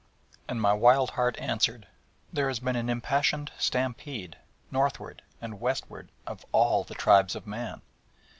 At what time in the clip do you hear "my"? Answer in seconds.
0.59-0.73